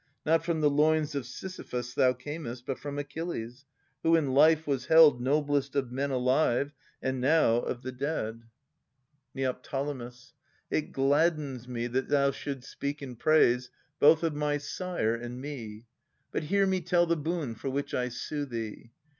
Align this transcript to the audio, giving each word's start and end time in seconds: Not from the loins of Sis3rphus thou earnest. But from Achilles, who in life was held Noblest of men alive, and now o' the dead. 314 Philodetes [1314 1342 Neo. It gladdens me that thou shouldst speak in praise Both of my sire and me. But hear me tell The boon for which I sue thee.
Not 0.25 0.43
from 0.43 0.61
the 0.61 0.69
loins 0.71 1.13
of 1.13 1.25
Sis3rphus 1.25 1.93
thou 1.93 2.17
earnest. 2.25 2.65
But 2.65 2.79
from 2.79 2.97
Achilles, 2.97 3.65
who 4.01 4.15
in 4.15 4.31
life 4.33 4.65
was 4.65 4.87
held 4.87 5.21
Noblest 5.21 5.75
of 5.75 5.91
men 5.91 6.09
alive, 6.09 6.73
and 7.03 7.21
now 7.21 7.61
o' 7.61 7.73
the 7.75 7.91
dead. 7.91 8.41
314 9.33 9.61
Philodetes 9.61 10.33
[1314 10.33 10.33
1342 10.33 10.73
Neo. 10.73 10.79
It 10.79 10.91
gladdens 10.91 11.67
me 11.67 11.85
that 11.87 12.09
thou 12.09 12.31
shouldst 12.31 12.71
speak 12.71 13.03
in 13.03 13.15
praise 13.15 13.69
Both 13.99 14.23
of 14.23 14.33
my 14.33 14.57
sire 14.57 15.13
and 15.13 15.39
me. 15.39 15.85
But 16.31 16.45
hear 16.45 16.65
me 16.65 16.81
tell 16.81 17.05
The 17.05 17.15
boon 17.15 17.53
for 17.53 17.69
which 17.69 17.93
I 17.93 18.09
sue 18.09 18.45
thee. 18.45 18.89